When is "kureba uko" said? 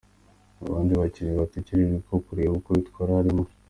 2.25-2.69